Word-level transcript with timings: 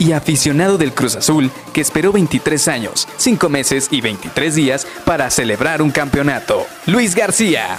y 0.00 0.12
aficionado 0.12 0.78
del 0.78 0.94
Cruz 0.94 1.14
Azul 1.14 1.50
que 1.72 1.82
esperó 1.82 2.10
23 2.10 2.66
años, 2.68 3.06
5 3.18 3.48
meses 3.48 3.88
y 3.92 4.00
23 4.00 4.54
días 4.56 4.86
para 5.04 5.30
celebrar 5.30 5.82
un 5.82 5.90
campeonato. 5.90 6.66
Luis 6.86 7.14
García. 7.14 7.78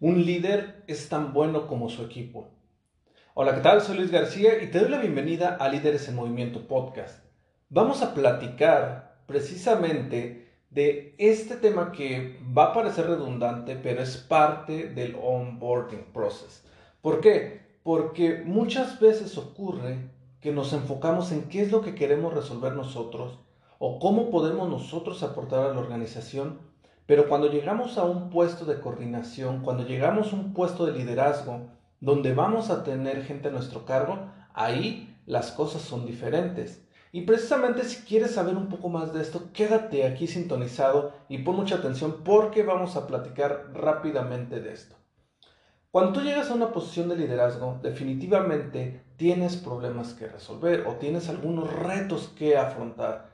Un 0.00 0.24
líder 0.26 0.82
es 0.88 1.08
tan 1.08 1.32
bueno 1.32 1.68
como 1.68 1.88
su 1.88 2.02
equipo. 2.02 2.50
Hola, 3.34 3.54
¿qué 3.54 3.60
tal? 3.60 3.80
Soy 3.80 3.96
Luis 3.96 4.10
García 4.10 4.60
y 4.62 4.70
te 4.70 4.80
doy 4.80 4.88
la 4.88 4.98
bienvenida 4.98 5.56
a 5.60 5.68
Líderes 5.68 6.08
en 6.08 6.16
Movimiento 6.16 6.66
Podcast. 6.66 7.24
Vamos 7.68 8.02
a 8.02 8.12
platicar 8.12 9.22
precisamente 9.26 10.49
de 10.70 11.14
este 11.18 11.56
tema 11.56 11.90
que 11.90 12.40
va 12.56 12.66
a 12.66 12.72
parecer 12.72 13.06
redundante, 13.06 13.76
pero 13.76 14.02
es 14.02 14.16
parte 14.16 14.88
del 14.88 15.16
onboarding 15.20 16.12
process. 16.12 16.64
¿Por 17.02 17.20
qué? 17.20 17.60
Porque 17.82 18.42
muchas 18.44 19.00
veces 19.00 19.36
ocurre 19.36 20.10
que 20.40 20.52
nos 20.52 20.72
enfocamos 20.72 21.32
en 21.32 21.48
qué 21.48 21.62
es 21.62 21.72
lo 21.72 21.82
que 21.82 21.94
queremos 21.94 22.32
resolver 22.32 22.72
nosotros 22.74 23.38
o 23.78 23.98
cómo 23.98 24.30
podemos 24.30 24.68
nosotros 24.68 25.22
aportar 25.22 25.66
a 25.66 25.74
la 25.74 25.80
organización, 25.80 26.60
pero 27.06 27.28
cuando 27.28 27.50
llegamos 27.50 27.98
a 27.98 28.04
un 28.04 28.30
puesto 28.30 28.64
de 28.64 28.80
coordinación, 28.80 29.62
cuando 29.62 29.84
llegamos 29.84 30.32
a 30.32 30.36
un 30.36 30.52
puesto 30.52 30.86
de 30.86 30.92
liderazgo, 30.92 31.62
donde 31.98 32.32
vamos 32.32 32.70
a 32.70 32.84
tener 32.84 33.24
gente 33.24 33.48
a 33.48 33.50
nuestro 33.50 33.84
cargo, 33.84 34.30
ahí 34.54 35.18
las 35.26 35.50
cosas 35.50 35.82
son 35.82 36.06
diferentes. 36.06 36.84
Y 37.12 37.22
precisamente 37.22 37.84
si 37.84 38.02
quieres 38.04 38.32
saber 38.32 38.56
un 38.56 38.68
poco 38.68 38.88
más 38.88 39.12
de 39.12 39.20
esto, 39.20 39.50
quédate 39.52 40.06
aquí 40.06 40.26
sintonizado 40.26 41.12
y 41.28 41.38
pon 41.38 41.56
mucha 41.56 41.76
atención 41.76 42.22
porque 42.24 42.62
vamos 42.62 42.96
a 42.96 43.06
platicar 43.06 43.70
rápidamente 43.74 44.60
de 44.60 44.72
esto. 44.72 44.96
Cuando 45.90 46.12
tú 46.12 46.20
llegas 46.20 46.50
a 46.50 46.54
una 46.54 46.72
posición 46.72 47.08
de 47.08 47.16
liderazgo, 47.16 47.80
definitivamente 47.82 49.02
tienes 49.16 49.56
problemas 49.56 50.14
que 50.14 50.28
resolver 50.28 50.86
o 50.86 50.94
tienes 50.94 51.28
algunos 51.28 51.72
retos 51.72 52.28
que 52.36 52.56
afrontar, 52.56 53.30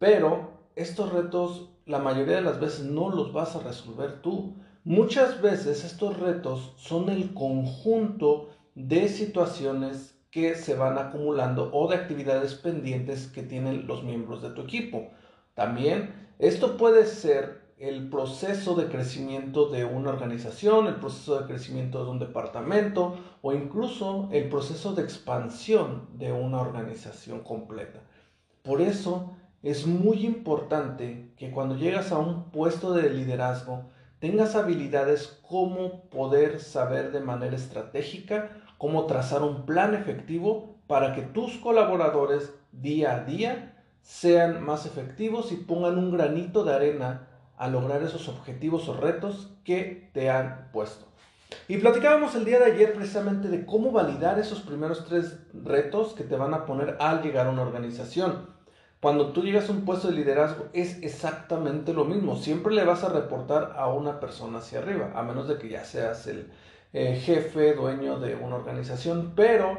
pero 0.00 0.50
estos 0.74 1.12
retos 1.12 1.70
la 1.90 1.98
mayoría 1.98 2.36
de 2.36 2.42
las 2.42 2.60
veces 2.60 2.84
no 2.84 3.10
los 3.10 3.32
vas 3.32 3.56
a 3.56 3.60
resolver 3.60 4.22
tú. 4.22 4.54
Muchas 4.84 5.42
veces 5.42 5.84
estos 5.84 6.18
retos 6.18 6.74
son 6.78 7.10
el 7.10 7.34
conjunto 7.34 8.48
de 8.74 9.08
situaciones 9.08 10.16
que 10.30 10.54
se 10.54 10.74
van 10.74 10.98
acumulando 10.98 11.70
o 11.72 11.88
de 11.88 11.96
actividades 11.96 12.54
pendientes 12.54 13.26
que 13.26 13.42
tienen 13.42 13.86
los 13.86 14.04
miembros 14.04 14.42
de 14.42 14.50
tu 14.50 14.62
equipo. 14.62 15.10
También 15.54 16.28
esto 16.38 16.76
puede 16.76 17.06
ser 17.06 17.60
el 17.80 18.10
proceso 18.10 18.74
de 18.74 18.88
crecimiento 18.88 19.70
de 19.70 19.86
una 19.86 20.10
organización, 20.10 20.86
el 20.86 20.96
proceso 20.96 21.40
de 21.40 21.46
crecimiento 21.46 22.04
de 22.04 22.10
un 22.10 22.18
departamento 22.18 23.16
o 23.40 23.54
incluso 23.54 24.28
el 24.32 24.50
proceso 24.50 24.92
de 24.92 25.02
expansión 25.02 26.06
de 26.14 26.30
una 26.30 26.60
organización 26.60 27.40
completa. 27.40 28.00
Por 28.62 28.82
eso 28.82 29.34
es 29.62 29.86
muy 29.86 30.26
importante 30.26 31.32
que 31.36 31.50
cuando 31.50 31.74
llegas 31.74 32.12
a 32.12 32.18
un 32.18 32.50
puesto 32.50 32.92
de 32.92 33.08
liderazgo 33.08 33.90
tengas 34.18 34.54
habilidades 34.54 35.40
como 35.48 36.02
poder 36.10 36.60
saber 36.60 37.12
de 37.12 37.20
manera 37.20 37.56
estratégica 37.56 38.50
cómo 38.80 39.04
trazar 39.04 39.42
un 39.42 39.66
plan 39.66 39.94
efectivo 39.94 40.74
para 40.86 41.14
que 41.14 41.20
tus 41.20 41.58
colaboradores 41.58 42.54
día 42.72 43.14
a 43.14 43.24
día 43.24 43.76
sean 44.00 44.64
más 44.64 44.86
efectivos 44.86 45.52
y 45.52 45.56
pongan 45.56 45.98
un 45.98 46.10
granito 46.10 46.64
de 46.64 46.72
arena 46.72 47.28
a 47.58 47.68
lograr 47.68 48.02
esos 48.02 48.26
objetivos 48.30 48.88
o 48.88 48.94
retos 48.94 49.52
que 49.64 50.08
te 50.14 50.30
han 50.30 50.70
puesto. 50.72 51.04
Y 51.68 51.76
platicábamos 51.76 52.34
el 52.36 52.46
día 52.46 52.58
de 52.58 52.72
ayer 52.72 52.94
precisamente 52.94 53.48
de 53.48 53.66
cómo 53.66 53.92
validar 53.92 54.38
esos 54.38 54.60
primeros 54.60 55.04
tres 55.04 55.36
retos 55.52 56.14
que 56.14 56.24
te 56.24 56.36
van 56.36 56.54
a 56.54 56.64
poner 56.64 56.96
al 57.00 57.22
llegar 57.22 57.48
a 57.48 57.50
una 57.50 57.62
organización. 57.62 58.48
Cuando 59.02 59.32
tú 59.32 59.42
llegas 59.42 59.68
a 59.68 59.72
un 59.72 59.84
puesto 59.84 60.08
de 60.08 60.14
liderazgo 60.14 60.68
es 60.72 61.02
exactamente 61.02 61.92
lo 61.92 62.06
mismo. 62.06 62.34
Siempre 62.36 62.74
le 62.74 62.86
vas 62.86 63.04
a 63.04 63.10
reportar 63.10 63.74
a 63.76 63.88
una 63.88 64.20
persona 64.20 64.60
hacia 64.60 64.78
arriba, 64.78 65.12
a 65.14 65.22
menos 65.22 65.48
de 65.48 65.58
que 65.58 65.68
ya 65.68 65.84
seas 65.84 66.26
el, 66.28 66.50
eh, 66.92 67.16
jefe, 67.16 67.74
dueño 67.74 68.18
de 68.18 68.34
una 68.34 68.56
organización, 68.56 69.32
pero 69.36 69.78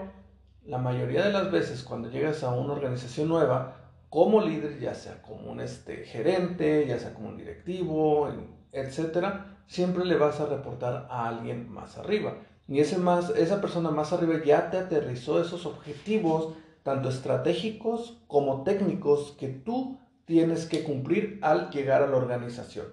la 0.66 0.78
mayoría 0.78 1.26
de 1.26 1.34
las 1.34 1.52
veces 1.52 1.84
cuando 1.84 2.10
llegas 2.10 2.44
a 2.44 2.52
una 2.52 2.74
organización 2.74 3.28
nueva, 3.28 3.78
como 4.10 4.42
líder, 4.42 4.80
ya 4.80 4.94
sea 4.94 5.22
como 5.22 5.52
un 5.52 5.62
este, 5.62 6.04
gerente, 6.06 6.86
ya 6.88 7.00
sea 7.00 7.14
como 7.14 7.30
un 7.30 7.38
directivo, 7.38 8.30
etcétera, 8.72 9.58
siempre 9.68 10.06
le 10.06 10.18
vas 10.18 10.40
a 10.40 10.46
reportar 10.46 11.08
a 11.10 11.28
alguien 11.28 11.72
más 11.72 11.98
arriba. 11.98 12.36
Y 12.68 12.80
ese 12.80 12.98
más, 12.98 13.30
esa 13.32 13.62
persona 13.62 13.90
más 13.90 14.14
arriba 14.14 14.42
ya 14.46 14.70
te 14.70 14.78
aterrizó 14.78 15.42
esos 15.42 15.66
objetivos, 15.66 16.54
tanto 16.84 17.10
estratégicos 17.10 18.18
como 18.28 18.64
técnicos, 18.64 19.36
que 19.40 19.48
tú 19.48 20.00
tienes 20.26 20.66
que 20.66 20.84
cumplir 20.84 21.40
al 21.42 21.70
llegar 21.70 22.04
a 22.04 22.08
la 22.08 22.18
organización. 22.18 22.88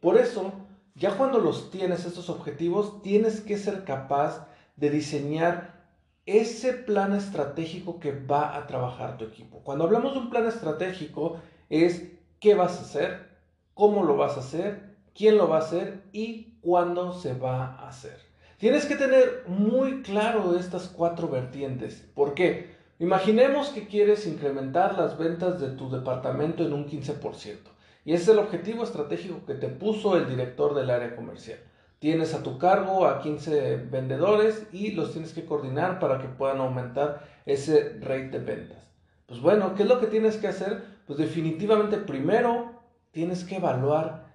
Por 0.00 0.16
eso, 0.16 0.52
ya 0.96 1.16
cuando 1.16 1.38
los 1.40 1.70
tienes, 1.70 2.06
estos 2.06 2.30
objetivos, 2.30 3.02
tienes 3.02 3.42
que 3.42 3.58
ser 3.58 3.84
capaz 3.84 4.46
de 4.76 4.90
diseñar 4.90 5.76
ese 6.24 6.72
plan 6.72 7.14
estratégico 7.14 8.00
que 8.00 8.12
va 8.12 8.56
a 8.56 8.66
trabajar 8.66 9.18
tu 9.18 9.24
equipo. 9.24 9.60
Cuando 9.62 9.84
hablamos 9.84 10.14
de 10.14 10.20
un 10.20 10.30
plan 10.30 10.46
estratégico 10.46 11.36
es 11.68 12.12
qué 12.40 12.54
vas 12.54 12.78
a 12.78 12.82
hacer, 12.82 13.28
cómo 13.74 14.04
lo 14.04 14.16
vas 14.16 14.36
a 14.36 14.40
hacer, 14.40 14.96
quién 15.14 15.36
lo 15.36 15.48
va 15.48 15.56
a 15.56 15.60
hacer 15.60 16.02
y 16.12 16.58
cuándo 16.62 17.12
se 17.12 17.34
va 17.34 17.76
a 17.76 17.88
hacer. 17.88 18.18
Tienes 18.58 18.86
que 18.86 18.96
tener 18.96 19.44
muy 19.46 20.02
claro 20.02 20.58
estas 20.58 20.88
cuatro 20.88 21.28
vertientes. 21.28 22.08
¿Por 22.14 22.32
qué? 22.32 22.74
Imaginemos 22.98 23.68
que 23.68 23.86
quieres 23.86 24.26
incrementar 24.26 24.96
las 24.96 25.18
ventas 25.18 25.60
de 25.60 25.68
tu 25.68 25.90
departamento 25.90 26.64
en 26.64 26.72
un 26.72 26.86
15%. 26.86 27.75
Y 28.06 28.12
ese 28.12 28.22
es 28.22 28.28
el 28.28 28.38
objetivo 28.38 28.84
estratégico 28.84 29.44
que 29.44 29.54
te 29.54 29.66
puso 29.66 30.16
el 30.16 30.28
director 30.28 30.76
del 30.76 30.90
área 30.90 31.16
comercial. 31.16 31.58
Tienes 31.98 32.34
a 32.34 32.42
tu 32.44 32.56
cargo 32.56 33.04
a 33.04 33.20
15 33.20 33.78
vendedores 33.90 34.68
y 34.72 34.92
los 34.92 35.10
tienes 35.10 35.32
que 35.32 35.44
coordinar 35.44 35.98
para 35.98 36.18
que 36.18 36.28
puedan 36.28 36.60
aumentar 36.60 37.26
ese 37.46 37.98
rate 38.00 38.30
de 38.30 38.38
ventas. 38.38 38.78
Pues 39.26 39.40
bueno, 39.40 39.74
¿qué 39.74 39.82
es 39.82 39.88
lo 39.88 39.98
que 39.98 40.06
tienes 40.06 40.36
que 40.36 40.46
hacer? 40.46 40.84
Pues 41.04 41.18
definitivamente 41.18 41.96
primero 41.96 42.80
tienes 43.10 43.42
que 43.42 43.56
evaluar 43.56 44.28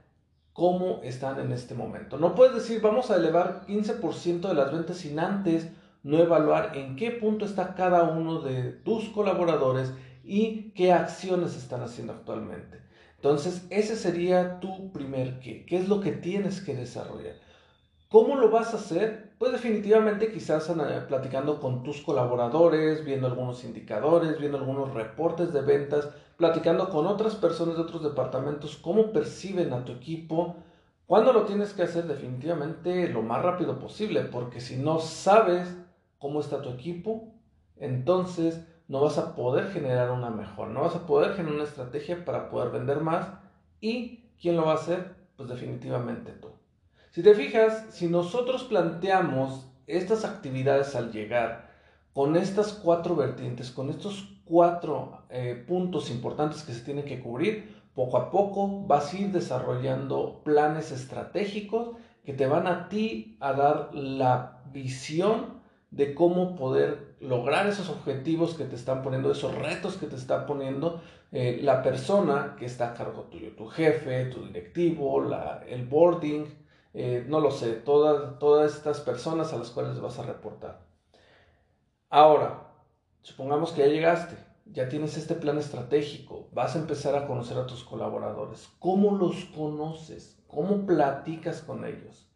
cómo 0.52 1.00
están 1.02 1.40
en 1.40 1.54
este 1.54 1.74
momento. 1.74 2.18
No 2.18 2.36
puedes 2.36 2.54
decir 2.54 2.82
vamos 2.82 3.10
a 3.10 3.16
elevar 3.16 3.66
15% 3.68 4.50
de 4.50 4.54
las 4.54 4.74
ventas 4.74 4.98
sin 4.98 5.18
antes 5.18 5.70
no 6.04 6.18
evaluar 6.18 6.76
en 6.76 6.98
qué 6.98 7.12
punto 7.12 7.46
está 7.46 7.74
cada 7.74 8.04
uno 8.04 8.42
de 8.42 8.74
tus 8.74 9.08
colaboradores 9.10 9.94
y 10.26 10.72
qué 10.72 10.92
acciones 10.92 11.56
están 11.56 11.84
haciendo 11.84 12.12
actualmente. 12.12 12.91
Entonces, 13.22 13.68
ese 13.70 13.96
sería 13.96 14.60
tu 14.60 14.92
primer 14.92 15.40
qué. 15.42 15.64
¿Qué 15.68 15.78
es 15.78 15.88
lo 15.88 16.02
que 16.02 16.12
tienes 16.12 16.60
que 16.60 16.74
desarrollar? 16.74 17.36
¿Cómo 18.10 18.36
lo 18.36 18.50
vas 18.50 18.74
a 18.74 18.78
hacer? 18.78 19.36
Pues 19.38 19.52
definitivamente 19.52 20.32
quizás 20.32 20.68
platicando 21.08 21.60
con 21.60 21.84
tus 21.84 22.02
colaboradores, 22.02 23.06
viendo 23.06 23.28
algunos 23.28 23.64
indicadores, 23.64 24.40
viendo 24.40 24.58
algunos 24.58 24.96
reportes 24.96 25.54
de 25.54 25.62
ventas, 25.62 26.10
platicando 26.36 26.90
con 26.90 27.06
otras 27.06 27.36
personas 27.36 27.76
de 27.76 27.84
otros 27.84 28.02
departamentos, 28.02 28.76
cómo 28.78 29.12
perciben 29.12 29.72
a 29.72 29.86
tu 29.86 29.92
equipo. 29.92 30.56
¿Cuándo 31.06 31.32
lo 31.32 31.44
tienes 31.44 31.74
que 31.74 31.84
hacer? 31.84 32.06
Definitivamente 32.08 33.08
lo 33.08 33.22
más 33.22 33.44
rápido 33.44 33.78
posible, 33.78 34.22
porque 34.22 34.62
si 34.62 34.78
no 34.78 35.00
sabes 35.00 35.72
cómo 36.18 36.40
está 36.40 36.64
tu 36.64 36.70
equipo, 36.70 37.36
entonces 37.78 38.66
no 38.92 39.00
vas 39.00 39.18
a 39.18 39.36
poder 39.36 39.72
generar 39.72 40.12
una 40.12 40.30
mejor, 40.30 40.68
no 40.68 40.82
vas 40.82 40.98
a 40.98 41.08
poder 41.08 41.32
generar 41.32 41.56
una 41.56 41.64
estrategia 41.64 42.26
para 42.26 42.50
poder 42.50 42.72
vender 42.72 43.00
más. 43.00 43.26
¿Y 43.80 44.26
quién 44.42 44.58
lo 44.58 44.66
va 44.66 44.74
a 44.74 44.76
hacer? 44.76 45.16
Pues 45.38 45.48
definitivamente 45.48 46.34
tú. 46.34 46.50
Si 47.12 47.24
te 47.24 47.34
fijas, 47.34 47.86
si 47.92 48.10
nosotros 48.10 48.66
planteamos 48.66 49.66
estas 49.88 50.26
actividades 50.26 50.94
al 50.98 51.14
llegar 51.14 51.72
con 52.12 52.36
estas 52.36 52.74
cuatro 52.74 53.16
vertientes, 53.16 53.72
con 53.72 53.90
estos 53.90 54.28
cuatro 54.44 55.24
eh, 55.30 55.64
puntos 55.66 56.12
importantes 56.12 56.64
que 56.64 56.74
se 56.74 56.84
tienen 56.84 57.06
que 57.06 57.22
cubrir, 57.22 57.82
poco 57.96 58.18
a 58.18 58.30
poco 58.30 58.82
vas 58.88 59.14
a 59.14 59.18
ir 59.18 59.32
desarrollando 59.32 60.42
planes 60.44 60.92
estratégicos 60.92 61.96
que 62.26 62.34
te 62.34 62.46
van 62.46 62.68
a 62.68 62.90
ti 62.90 63.38
a 63.40 63.54
dar 63.54 63.96
la 63.96 64.64
visión 64.74 65.61
de 65.92 66.16
cómo 66.16 66.56
poder 66.56 67.16
lograr 67.20 67.68
esos 67.68 67.90
objetivos 67.90 68.56
que 68.56 68.64
te 68.64 68.76
están 68.76 69.04
poniendo, 69.04 69.32
esos 69.32 69.54
retos 69.54 69.98
que 69.98 70.08
te 70.08 70.16
está 70.16 70.46
poniendo 70.46 71.02
eh, 71.34 71.60
la 71.62 71.84
persona 71.84 72.56
que 72.58 72.66
está 72.66 72.92
a 72.92 72.94
cargo 72.94 73.24
tuyo, 73.24 73.56
tu 73.56 73.68
jefe, 73.68 74.26
tu 74.26 74.46
directivo, 74.46 75.22
la, 75.22 75.64
el 75.68 75.86
boarding, 75.86 76.46
eh, 76.94 77.26
no 77.28 77.42
lo 77.42 77.52
sé, 77.52 77.74
todas, 77.74 78.40
todas 78.40 78.74
estas 78.74 79.02
personas 79.02 79.52
a 79.54 79.58
las 79.58 79.70
cuales 79.70 80.00
vas 80.00 80.18
a 80.18 80.24
reportar. 80.24 80.82
Ahora, 82.10 82.74
supongamos 83.22 83.72
que 83.72 83.82
ya 83.82 83.88
llegaste, 83.88 84.36
ya 84.66 84.88
tienes 84.88 85.18
este 85.18 85.36
plan 85.36 85.58
estratégico, 85.58 86.50
vas 86.54 86.76
a 86.76 86.80
empezar 86.80 87.16
a 87.16 87.28
conocer 87.28 87.58
a 87.58 87.68
tus 87.68 87.84
colaboradores. 87.84 88.70
¿Cómo 88.80 89.18
los 89.18 89.46
conoces? 89.46 90.42
¿Cómo 90.48 90.86
platicas 90.86 91.62
con 91.62 91.86
ellos? 91.86 92.31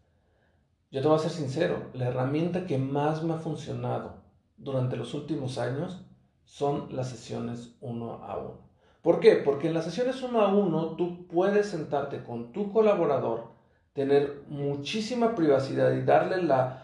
Yo 0.95 1.01
te 1.01 1.09
voy 1.09 1.18
a 1.18 1.19
ser 1.19 1.31
sincero, 1.31 1.89
la 1.94 2.07
herramienta 2.07 2.65
que 2.65 2.77
más 2.77 3.21
me 3.21 3.33
ha 3.33 3.38
funcionado 3.38 4.13
durante 4.56 4.95
los 4.95 5.13
últimos 5.13 5.57
años 5.57 6.06
son 6.45 6.88
las 6.95 7.09
sesiones 7.09 7.75
uno 7.81 8.24
a 8.24 8.38
uno. 8.38 8.69
¿Por 9.01 9.19
qué? 9.19 9.36
Porque 9.36 9.68
en 9.68 9.74
las 9.74 9.83
sesiones 9.83 10.24
uno 10.24 10.39
a 10.39 10.47
uno 10.56 10.95
tú 10.95 11.27
puedes 11.27 11.68
sentarte 11.68 12.24
con 12.24 12.53
tu 12.53 12.71
colaborador, 12.71 13.50
tener 13.92 14.44
muchísima 14.47 15.36
privacidad 15.36 15.92
y 15.92 16.01
darle 16.01 16.42
la 16.42 16.83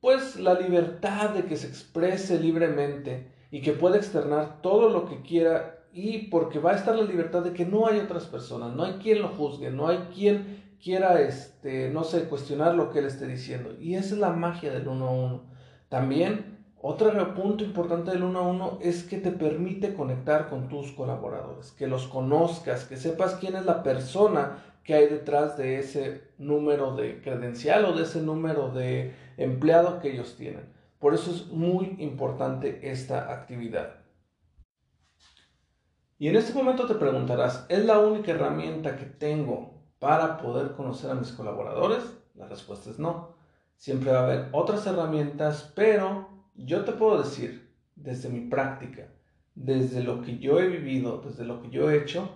pues 0.00 0.36
la 0.36 0.54
libertad 0.54 1.34
de 1.34 1.44
que 1.44 1.58
se 1.58 1.66
exprese 1.66 2.40
libremente 2.40 3.34
y 3.50 3.60
que 3.60 3.74
pueda 3.74 3.98
externar 3.98 4.62
todo 4.62 4.88
lo 4.88 5.04
que 5.04 5.20
quiera 5.20 5.84
y 5.92 6.28
porque 6.28 6.58
va 6.58 6.70
a 6.70 6.76
estar 6.76 6.96
la 6.96 7.02
libertad 7.02 7.42
de 7.42 7.52
que 7.52 7.66
no 7.66 7.86
hay 7.86 7.98
otras 7.98 8.24
personas, 8.24 8.74
no 8.74 8.84
hay 8.84 8.94
quien 8.94 9.20
lo 9.20 9.28
juzgue, 9.28 9.70
no 9.70 9.88
hay 9.88 9.98
quien 10.14 10.71
quiera, 10.82 11.20
este, 11.20 11.90
no 11.90 12.04
sé, 12.04 12.24
cuestionar 12.24 12.74
lo 12.74 12.90
que 12.90 12.98
él 12.98 13.06
esté 13.06 13.26
diciendo. 13.26 13.74
Y 13.78 13.94
esa 13.94 14.14
es 14.14 14.20
la 14.20 14.30
magia 14.30 14.72
del 14.72 14.88
uno 14.88 15.06
a 15.06 15.12
uno. 15.12 15.42
También, 15.88 16.58
otro 16.80 17.34
punto 17.34 17.62
importante 17.64 18.10
del 18.10 18.24
uno 18.24 18.40
a 18.40 18.48
uno 18.48 18.78
es 18.82 19.04
que 19.04 19.18
te 19.18 19.30
permite 19.30 19.94
conectar 19.94 20.48
con 20.48 20.68
tus 20.68 20.90
colaboradores, 20.92 21.70
que 21.72 21.86
los 21.86 22.08
conozcas, 22.08 22.84
que 22.84 22.96
sepas 22.96 23.36
quién 23.36 23.54
es 23.54 23.64
la 23.64 23.82
persona 23.82 24.58
que 24.82 24.94
hay 24.94 25.06
detrás 25.06 25.56
de 25.56 25.78
ese 25.78 26.32
número 26.38 26.96
de 26.96 27.22
credencial 27.22 27.84
o 27.84 27.92
de 27.92 28.02
ese 28.02 28.20
número 28.20 28.70
de 28.70 29.14
empleado 29.36 30.00
que 30.00 30.10
ellos 30.10 30.34
tienen. 30.36 30.72
Por 30.98 31.14
eso 31.14 31.30
es 31.30 31.46
muy 31.46 31.94
importante 31.98 32.90
esta 32.90 33.32
actividad. 33.32 34.02
Y 36.18 36.28
en 36.28 36.36
este 36.36 36.52
momento 36.54 36.86
te 36.86 36.94
preguntarás, 36.94 37.66
¿es 37.68 37.84
la 37.84 37.98
única 37.98 38.32
herramienta 38.32 38.96
que 38.96 39.04
tengo 39.04 39.81
para 40.02 40.36
poder 40.38 40.72
conocer 40.72 41.12
a 41.12 41.14
mis 41.14 41.30
colaboradores? 41.30 42.02
La 42.34 42.48
respuesta 42.48 42.90
es 42.90 42.98
no. 42.98 43.36
Siempre 43.76 44.10
va 44.10 44.18
a 44.18 44.24
haber 44.24 44.48
otras 44.50 44.84
herramientas, 44.84 45.70
pero 45.76 46.28
yo 46.56 46.84
te 46.84 46.90
puedo 46.90 47.22
decir, 47.22 47.70
desde 47.94 48.28
mi 48.28 48.40
práctica, 48.40 49.12
desde 49.54 50.02
lo 50.02 50.20
que 50.20 50.40
yo 50.40 50.58
he 50.58 50.66
vivido, 50.66 51.22
desde 51.24 51.44
lo 51.44 51.62
que 51.62 51.70
yo 51.70 51.88
he 51.88 51.98
hecho, 51.98 52.28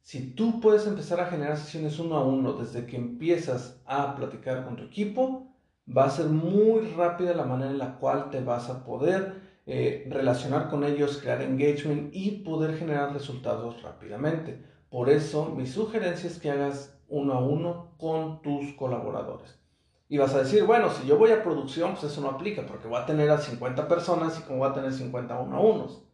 si 0.00 0.32
tú 0.32 0.58
puedes 0.58 0.86
empezar 0.86 1.20
a 1.20 1.26
generar 1.26 1.58
sesiones 1.58 1.98
uno 1.98 2.16
a 2.16 2.24
uno 2.24 2.54
desde 2.54 2.86
que 2.86 2.96
empiezas 2.96 3.82
a 3.84 4.16
platicar 4.16 4.64
con 4.64 4.76
tu 4.76 4.84
equipo, 4.84 5.54
va 5.86 6.06
a 6.06 6.10
ser 6.10 6.28
muy 6.28 6.80
rápida 6.96 7.34
la 7.34 7.44
manera 7.44 7.72
en 7.72 7.78
la 7.78 7.98
cual 7.98 8.30
te 8.30 8.40
vas 8.40 8.70
a 8.70 8.86
poder 8.86 9.34
eh, 9.66 10.08
relacionar 10.08 10.70
con 10.70 10.82
ellos, 10.82 11.18
crear 11.18 11.42
engagement 11.42 12.08
y 12.14 12.38
poder 12.38 12.74
generar 12.78 13.12
resultados 13.12 13.82
rápidamente. 13.82 14.71
Por 14.92 15.08
eso 15.08 15.46
mi 15.46 15.66
sugerencia 15.66 16.28
es 16.28 16.38
que 16.38 16.50
hagas 16.50 16.94
uno 17.08 17.32
a 17.32 17.40
uno 17.40 17.94
con 17.96 18.42
tus 18.42 18.74
colaboradores. 18.74 19.58
Y 20.06 20.18
vas 20.18 20.34
a 20.34 20.40
decir, 20.40 20.64
bueno, 20.64 20.90
si 20.90 21.06
yo 21.06 21.16
voy 21.16 21.30
a 21.30 21.42
producción, 21.42 21.92
pues 21.92 22.12
eso 22.12 22.20
no 22.20 22.28
aplica 22.28 22.66
porque 22.66 22.88
voy 22.88 23.00
a 23.00 23.06
tener 23.06 23.30
a 23.30 23.38
50 23.38 23.88
personas 23.88 24.38
y 24.38 24.42
como 24.42 24.58
voy 24.58 24.68
a 24.68 24.74
tener 24.74 24.92
50 24.92 25.40
uno 25.40 25.56
a 25.56 25.60
unos. 25.60 26.04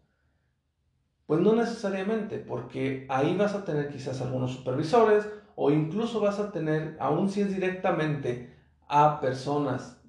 Pues 1.26 1.40
no 1.40 1.56
necesariamente, 1.56 2.38
porque 2.38 3.04
ahí 3.08 3.36
vas 3.36 3.56
a 3.56 3.64
tener 3.64 3.90
quizás 3.90 4.20
algunos 4.20 4.52
supervisores 4.52 5.28
o 5.56 5.72
incluso 5.72 6.20
vas 6.20 6.38
a 6.38 6.52
tener, 6.52 6.96
aún 7.00 7.31
si 7.31 7.40
es 7.40 7.52
directamente 7.52 8.54
a 8.86 9.20
personas 9.20 10.00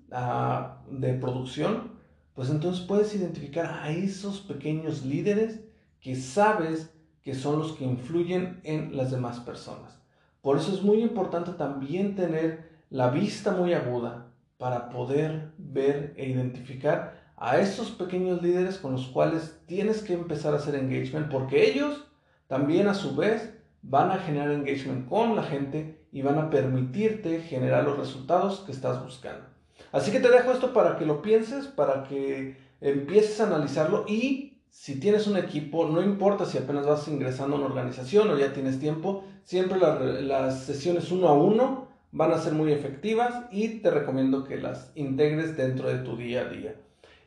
de 0.91 1.13
producción, 1.15 1.93
pues 2.35 2.51
entonces 2.51 2.85
puedes 2.85 3.15
identificar 3.15 3.65
a 3.81 3.89
esos 3.89 4.41
pequeños 4.41 5.03
líderes 5.03 5.59
que 5.99 6.15
sabes 6.15 6.93
que 7.29 7.35
son 7.35 7.59
los 7.59 7.73
que 7.73 7.83
influyen 7.83 8.59
en 8.63 8.97
las 8.97 9.11
demás 9.11 9.39
personas. 9.39 9.99
Por 10.41 10.57
eso 10.57 10.73
es 10.73 10.81
muy 10.81 11.03
importante 11.03 11.51
también 11.51 12.15
tener 12.15 12.67
la 12.89 13.11
vista 13.11 13.51
muy 13.51 13.73
aguda 13.73 14.31
para 14.57 14.89
poder 14.89 15.51
ver 15.59 16.15
e 16.17 16.27
identificar 16.27 17.21
a 17.37 17.59
esos 17.59 17.91
pequeños 17.91 18.41
líderes 18.41 18.79
con 18.79 18.93
los 18.93 19.05
cuales 19.09 19.59
tienes 19.67 20.01
que 20.01 20.13
empezar 20.13 20.55
a 20.55 20.57
hacer 20.57 20.73
engagement 20.73 21.29
porque 21.29 21.69
ellos 21.69 22.07
también 22.47 22.87
a 22.87 22.95
su 22.95 23.15
vez 23.15 23.53
van 23.83 24.09
a 24.09 24.17
generar 24.17 24.49
engagement 24.49 25.07
con 25.07 25.35
la 25.35 25.43
gente 25.43 26.03
y 26.11 26.23
van 26.23 26.39
a 26.39 26.49
permitirte 26.49 27.41
generar 27.41 27.83
los 27.83 27.99
resultados 27.99 28.61
que 28.61 28.71
estás 28.71 29.03
buscando. 29.03 29.45
Así 29.91 30.09
que 30.11 30.19
te 30.19 30.31
dejo 30.31 30.51
esto 30.51 30.73
para 30.73 30.97
que 30.97 31.05
lo 31.05 31.21
pienses, 31.21 31.67
para 31.67 32.05
que 32.05 32.57
empieces 32.81 33.39
a 33.39 33.45
analizarlo 33.45 34.05
y 34.07 34.48
si 34.69 34.99
tienes 34.99 35.27
un 35.27 35.37
equipo, 35.37 35.87
no 35.87 36.01
importa 36.01 36.45
si 36.45 36.57
apenas 36.57 36.85
vas 36.85 37.07
ingresando 37.07 37.55
a 37.55 37.59
una 37.59 37.67
organización 37.67 38.29
o 38.29 38.37
ya 38.37 38.53
tienes 38.53 38.79
tiempo, 38.79 39.23
siempre 39.43 39.79
las, 39.79 40.63
sesiones 40.63 41.11
uno 41.11 41.27
a 41.27 41.33
uno 41.33 41.87
van 42.11 42.31
a 42.31 42.37
ser 42.37 42.53
muy 42.53 42.71
efectivas 42.71 43.45
y 43.51 43.79
te 43.79 43.91
recomiendo 43.91 44.43
que 44.43 44.57
las 44.57 44.91
integres 44.95 45.57
dentro 45.57 45.89
de 45.89 45.99
tu 45.99 46.15
día 46.15 46.41
a 46.41 46.49
día. 46.49 46.75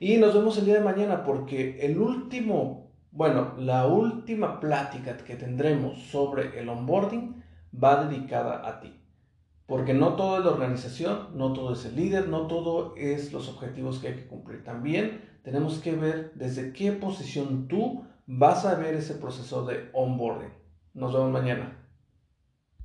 Y 0.00 0.16
nos 0.16 0.34
vemos 0.34 0.58
el 0.58 0.64
día 0.64 0.74
de 0.74 0.80
mañana 0.80 1.24
porque 1.24 1.78
el 1.80 1.98
último, 1.98 2.90
bueno, 3.12 3.54
la 3.58 3.86
última 3.86 4.58
plática 4.58 5.16
que 5.18 5.36
tendremos 5.36 6.00
sobre 6.02 6.58
el 6.58 6.68
onboarding 6.68 7.42
va 7.82 8.04
dedicada 8.04 8.68
a 8.68 8.80
ti. 8.80 8.98
Porque 9.66 9.94
no 9.94 10.14
todo 10.16 10.38
es 10.38 10.44
la 10.44 10.50
organización, 10.50 11.28
no 11.34 11.52
todo 11.52 11.74
es 11.74 11.84
el 11.84 11.96
líder, 11.96 12.28
no 12.28 12.46
todo 12.46 12.94
es 12.96 13.32
los 13.32 13.48
objetivos 13.48 14.00
que 14.00 14.08
hay 14.08 14.14
que 14.14 14.26
cumplir. 14.26 14.64
También 14.64 15.31
tenemos 15.42 15.78
que 15.80 15.94
ver 15.94 16.32
desde 16.34 16.72
qué 16.72 16.92
posición 16.92 17.68
tú 17.68 18.04
vas 18.26 18.64
a 18.64 18.74
ver 18.76 18.94
ese 18.94 19.14
proceso 19.14 19.64
de 19.64 19.90
onboarding. 19.92 20.52
Nos 20.94 21.12
vemos 21.12 21.30
mañana. 21.30 21.81